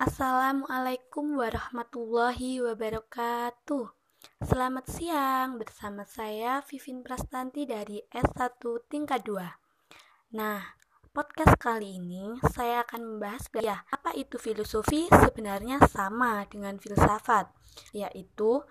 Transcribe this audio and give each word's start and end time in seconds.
Assalamualaikum 0.00 1.36
warahmatullahi 1.36 2.64
wabarakatuh. 2.64 3.84
Selamat 4.48 4.88
siang 4.88 5.60
bersama 5.60 6.08
saya 6.08 6.64
Vivin 6.64 7.04
Prastanti 7.04 7.68
dari 7.68 8.00
S1 8.08 8.64
tingkat 8.88 9.20
2. 9.28 10.40
Nah, 10.40 10.72
podcast 11.12 11.52
kali 11.60 12.00
ini 12.00 12.32
saya 12.48 12.80
akan 12.88 13.12
membahas 13.12 13.44
ya, 13.60 13.84
apa 13.92 14.16
itu 14.16 14.40
filosofi 14.40 15.04
sebenarnya 15.12 15.84
sama 15.84 16.48
dengan 16.48 16.80
filsafat, 16.80 17.52
yaitu 17.92 18.64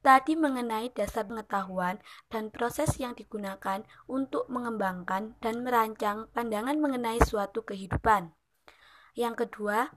tadi 0.00 0.32
mengenai 0.32 0.88
dasar 0.96 1.28
pengetahuan 1.28 2.00
dan 2.32 2.48
proses 2.48 2.96
yang 2.96 3.12
digunakan 3.12 3.84
untuk 4.08 4.48
mengembangkan 4.48 5.36
dan 5.44 5.60
merancang 5.60 6.32
pandangan 6.32 6.80
mengenai 6.80 7.20
suatu 7.20 7.68
kehidupan. 7.68 8.32
Yang 9.12 9.44
kedua, 9.44 9.92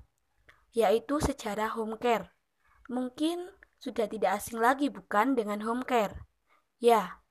yaitu 0.74 1.22
sejarah 1.22 1.78
home 1.78 1.96
care. 2.02 2.34
Mungkin 2.90 3.54
sudah 3.80 4.10
tidak 4.10 4.42
asing 4.42 4.60
lagi 4.60 4.90
bukan 4.90 5.38
dengan 5.38 5.62
home 5.64 5.86
care? 5.86 6.26
Ya, 6.82 7.22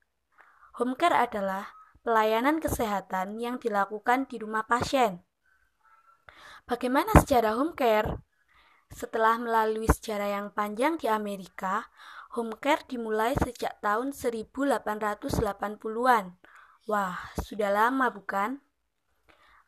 home 0.79 0.97
care 0.97 1.13
adalah 1.13 1.75
pelayanan 2.01 2.63
kesehatan 2.63 3.37
yang 3.37 3.59
dilakukan 3.59 4.25
di 4.25 4.41
rumah 4.41 4.65
pasien. 4.65 5.21
Bagaimana 6.63 7.11
sejarah 7.19 7.59
home 7.59 7.75
care? 7.75 8.23
Setelah 8.87 9.35
melalui 9.41 9.89
sejarah 9.91 10.39
yang 10.39 10.47
panjang 10.55 10.95
di 10.95 11.11
Amerika, 11.11 11.91
home 12.33 12.55
care 12.57 12.87
dimulai 12.87 13.35
sejak 13.35 13.83
tahun 13.83 14.15
1880-an. 14.15 16.25
Wah, 16.87 17.15
sudah 17.39 17.71
lama 17.71 18.11
bukan? 18.11 18.59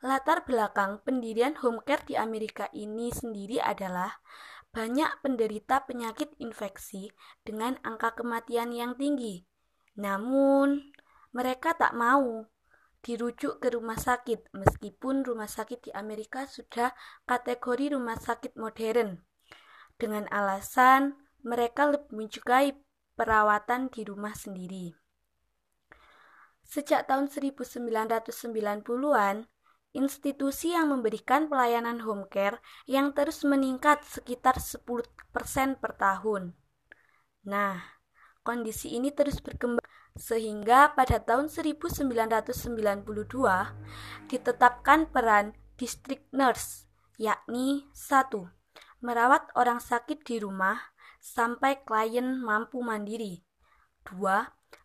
Latar 0.05 0.45
belakang 0.45 1.01
pendirian 1.01 1.57
home 1.65 1.81
care 1.81 2.05
di 2.05 2.13
Amerika 2.13 2.69
ini 2.77 3.09
sendiri 3.09 3.57
adalah 3.57 4.21
banyak 4.69 5.09
penderita 5.25 5.81
penyakit 5.81 6.29
infeksi 6.37 7.09
dengan 7.41 7.73
angka 7.81 8.13
kematian 8.13 8.69
yang 8.69 8.93
tinggi. 8.93 9.49
Namun, 9.97 10.93
mereka 11.33 11.73
tak 11.73 11.97
mau 11.97 12.45
dirujuk 13.01 13.57
ke 13.57 13.73
rumah 13.73 13.97
sakit 13.97 14.53
meskipun 14.53 15.25
rumah 15.25 15.49
sakit 15.49 15.89
di 15.89 15.91
Amerika 15.97 16.45
sudah 16.45 16.93
kategori 17.25 17.97
rumah 17.97 18.21
sakit 18.21 18.53
modern. 18.61 19.25
Dengan 19.97 20.29
alasan 20.29 21.17
mereka 21.41 21.89
lebih 21.89 22.13
menyukai 22.13 22.77
perawatan 23.17 23.89
di 23.89 24.05
rumah 24.05 24.37
sendiri. 24.37 24.93
Sejak 26.61 27.09
tahun 27.09 27.25
1990-an, 27.25 29.49
institusi 29.95 30.75
yang 30.75 30.91
memberikan 30.91 31.47
pelayanan 31.47 32.03
home 32.03 32.27
care 32.27 32.59
yang 32.85 33.15
terus 33.15 33.47
meningkat 33.47 34.03
sekitar 34.03 34.59
10% 34.59 35.07
per 35.79 35.91
tahun. 35.95 36.51
Nah, 37.47 37.79
kondisi 38.43 38.93
ini 38.93 39.15
terus 39.15 39.39
berkembang 39.39 39.83
sehingga 40.15 40.95
pada 40.95 41.23
tahun 41.23 41.47
1992 41.47 43.03
ditetapkan 44.31 45.07
peran 45.11 45.55
district 45.75 46.27
nurse, 46.31 46.87
yakni 47.19 47.87
satu 47.91 48.47
Merawat 49.05 49.53
orang 49.53 49.77
sakit 49.77 50.25
di 50.25 50.41
rumah 50.41 50.81
sampai 51.21 51.85
klien 51.85 52.41
mampu 52.41 52.81
mandiri. 52.81 53.45
2. 54.09 54.17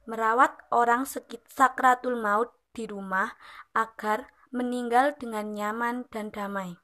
Merawat 0.05 0.61
orang 0.69 1.09
sakratul 1.49 2.21
maut 2.21 2.53
di 2.77 2.85
rumah 2.85 3.33
agar 3.73 4.29
meninggal 4.51 5.15
dengan 5.19 5.55
nyaman 5.55 6.07
dan 6.11 6.31
damai. 6.35 6.79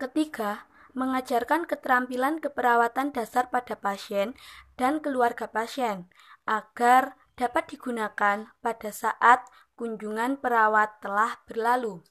Ketiga, 0.00 0.66
mengajarkan 0.94 1.66
keterampilan 1.66 2.38
keperawatan 2.38 3.10
dasar 3.14 3.50
pada 3.50 3.78
pasien 3.78 4.34
dan 4.78 5.02
keluarga 5.02 5.50
pasien 5.50 6.10
agar 6.46 7.18
dapat 7.34 7.66
digunakan 7.74 8.50
pada 8.62 8.90
saat 8.94 9.42
kunjungan 9.74 10.38
perawat 10.38 11.02
telah 11.02 11.34
berlalu. 11.50 12.02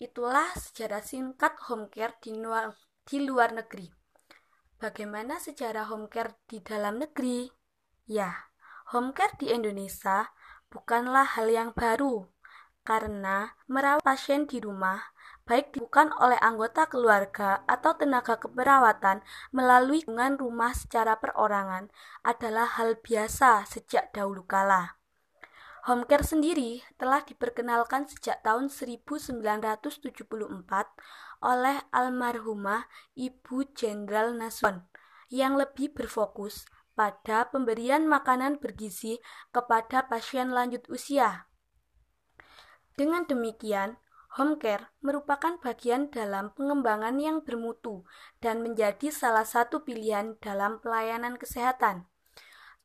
Itulah 0.00 0.48
sejarah 0.56 1.04
singkat 1.04 1.56
home 1.68 1.88
care 1.92 2.16
di 2.20 2.36
luar, 2.36 2.72
di 3.04 3.20
luar 3.24 3.52
negeri. 3.52 3.88
Bagaimana 4.80 5.36
sejarah 5.36 5.92
home 5.92 6.08
care 6.08 6.40
di 6.48 6.60
dalam 6.64 7.00
negeri? 7.00 7.48
Ya, 8.08 8.32
home 8.92 9.12
care 9.12 9.36
di 9.36 9.52
Indonesia 9.52 10.32
bukanlah 10.72 11.36
hal 11.36 11.52
yang 11.52 11.70
baru, 11.76 12.24
karena 12.82 13.54
merawat 13.68 14.02
pasien 14.02 14.48
di 14.48 14.58
rumah 14.58 15.12
baik 15.50 15.74
dilakukan 15.74 16.14
oleh 16.22 16.38
anggota 16.38 16.86
keluarga 16.86 17.66
atau 17.66 17.98
tenaga 17.98 18.38
keperawatan 18.38 19.18
melalui 19.50 20.06
hubungan 20.06 20.38
rumah 20.38 20.70
secara 20.70 21.18
perorangan 21.18 21.90
adalah 22.22 22.78
hal 22.78 22.94
biasa 23.02 23.66
sejak 23.66 24.14
dahulu 24.14 24.46
kala. 24.46 24.94
Home 25.90 26.06
care 26.06 26.22
sendiri 26.22 26.86
telah 27.00 27.26
diperkenalkan 27.26 28.06
sejak 28.06 28.46
tahun 28.46 28.70
1974 28.70 30.30
oleh 31.42 31.76
almarhumah 31.90 32.86
Ibu 33.18 33.74
Jenderal 33.74 34.36
Nasution 34.38 34.86
yang 35.32 35.58
lebih 35.58 35.90
berfokus 35.90 36.68
pada 36.94 37.48
pemberian 37.50 38.06
makanan 38.06 38.62
bergizi 38.62 39.18
kepada 39.50 40.06
pasien 40.06 40.52
lanjut 40.54 40.84
usia 40.92 41.49
dengan 43.00 43.24
demikian, 43.24 43.96
home 44.36 44.60
care 44.60 44.92
merupakan 45.00 45.56
bagian 45.56 46.12
dalam 46.12 46.52
pengembangan 46.52 47.16
yang 47.16 47.40
bermutu 47.40 48.04
dan 48.44 48.60
menjadi 48.60 49.08
salah 49.08 49.48
satu 49.48 49.88
pilihan 49.88 50.36
dalam 50.44 50.84
pelayanan 50.84 51.40
kesehatan. 51.40 52.04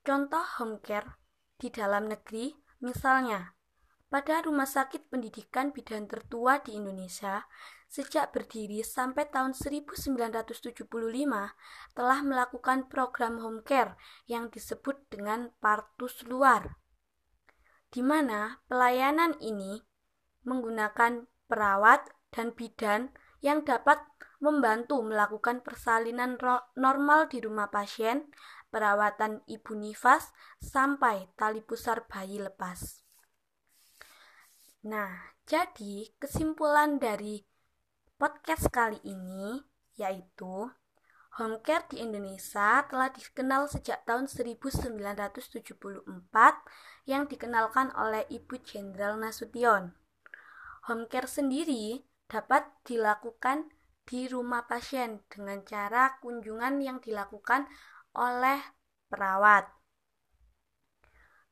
Contoh 0.07 0.39
home 0.55 0.79
care 0.79 1.19
di 1.59 1.67
dalam 1.67 2.07
negeri, 2.07 2.55
misalnya, 2.79 3.59
pada 4.07 4.39
Rumah 4.39 4.63
Sakit 4.63 5.11
Pendidikan 5.11 5.75
Bidan 5.75 6.07
tertua 6.07 6.63
di 6.63 6.79
Indonesia, 6.79 7.43
sejak 7.91 8.31
berdiri 8.31 8.87
sampai 8.87 9.27
tahun 9.27 9.51
1975 9.51 10.87
telah 11.91 12.19
melakukan 12.23 12.87
program 12.87 13.43
home 13.43 13.67
care 13.67 13.99
yang 14.31 14.47
disebut 14.47 15.11
dengan 15.11 15.51
partus 15.59 16.23
luar, 16.23 16.79
di 17.91 17.99
mana 17.99 18.63
pelayanan 18.71 19.35
ini 19.43 19.83
menggunakan 20.45 21.27
perawat 21.49 22.07
dan 22.31 22.53
bidan 22.53 23.11
yang 23.43 23.61
dapat 23.65 23.99
membantu 24.39 25.01
melakukan 25.01 25.65
persalinan 25.65 26.37
normal 26.77 27.27
di 27.27 27.41
rumah 27.41 27.69
pasien, 27.73 28.29
perawatan 28.69 29.41
ibu 29.49 29.73
nifas, 29.73 30.29
sampai 30.61 31.29
tali 31.33 31.65
pusar 31.65 32.05
bayi 32.05 32.37
lepas. 32.37 33.01
Nah, 34.85 35.33
jadi 35.49 36.13
kesimpulan 36.21 37.01
dari 37.01 37.41
podcast 38.21 38.69
kali 38.69 39.01
ini 39.01 39.57
yaitu 39.95 40.69
home 41.35 41.59
care 41.63 41.83
di 41.91 41.99
Indonesia 41.99 42.83
telah 42.87 43.09
dikenal 43.11 43.67
sejak 43.67 44.07
tahun 44.07 44.29
1974 44.29 46.05
yang 47.09 47.27
dikenalkan 47.27 47.91
oleh 47.95 48.23
Ibu 48.31 48.61
Jenderal 48.63 49.19
Nasution. 49.19 50.04
Home 50.85 51.09
care 51.09 51.25
sendiri 51.25 52.05
dapat 52.29 52.69
dilakukan 52.85 53.73
di 54.05 54.29
rumah 54.29 54.69
pasien 54.69 55.25
dengan 55.25 55.65
cara 55.65 56.21
kunjungan 56.21 56.77
yang 56.77 57.01
dilakukan 57.01 57.65
oleh 58.13 58.61
perawat. 59.09 59.65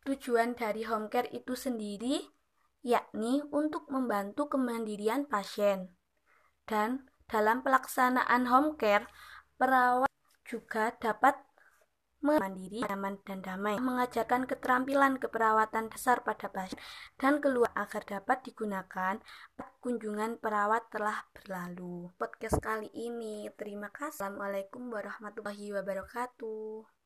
Tujuan 0.05 0.53
dari 0.53 0.85
home 0.85 1.09
care 1.09 1.33
itu 1.33 1.57
sendiri 1.57 2.21
yakni 2.85 3.41
untuk 3.49 3.89
membantu 3.89 4.53
kemandirian 4.53 5.25
pasien. 5.25 5.95
Dan 6.69 7.09
dalam 7.25 7.65
pelaksanaan 7.65 8.45
home 8.45 8.77
care, 8.77 9.09
perawat 9.57 10.12
juga 10.45 10.94
dapat 11.01 11.39
mandiri, 12.24 12.80
nyaman, 12.88 13.20
dan 13.28 13.44
damai, 13.44 13.75
mengajarkan 13.84 14.48
keterampilan 14.48 15.20
keperawatan 15.20 15.92
dasar 15.92 16.24
pada 16.24 16.48
pasien 16.48 16.80
dan 17.20 17.44
keluar 17.44 17.70
agar 17.75 18.08
dapat 18.08 18.48
digunakan 18.48 19.20
kunjungan 19.84 20.40
perawat 20.40 20.88
telah 20.88 21.28
berlalu. 21.36 22.08
Podcast 22.16 22.64
kali 22.64 22.88
ini, 22.96 23.52
terima 23.60 23.92
kasih. 23.92 24.24
Assalamualaikum 24.24 24.88
warahmatullahi 24.88 25.75
wabarakatuh. 25.75 27.02